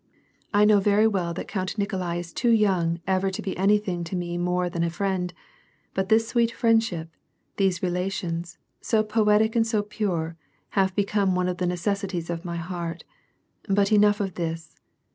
I 0.51 0.65
know 0.65 0.79
very 0.79 1.05
well 1.05 1.31
that 1.35 1.47
Count 1.47 1.77
Nikolai 1.77 2.15
is 2.15 2.33
too 2.33 2.49
young 2.49 2.99
ever 3.05 3.29
to 3.29 3.39
be 3.43 3.55
anything 3.55 4.03
to 4.05 4.15
me 4.15 4.35
more 4.35 4.67
than 4.67 4.83
a 4.83 4.89
friend, 4.89 5.31
but 5.93 6.09
this 6.09 6.27
sweet 6.27 6.51
friendship, 6.51 7.15
these 7.57 7.83
relations, 7.83 8.57
so 8.81 9.03
poetic 9.03 9.55
and 9.55 9.67
so 9.67 9.83
pure, 9.83 10.37
have 10.69 10.95
become 10.95 11.35
one 11.35 11.47
of 11.47 11.57
the 11.57 11.67
necessities 11.69 12.31
of 12.31 12.43
my 12.43 12.57
heart. 12.57 13.03
But 13.69 13.91
enough 13.91 14.19
of 14.19 14.33
this 14.33 14.79